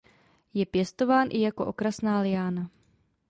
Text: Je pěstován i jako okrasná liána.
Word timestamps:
Je 0.53 0.65
pěstován 0.65 1.27
i 1.31 1.41
jako 1.41 1.65
okrasná 1.65 2.19
liána. 2.19 2.69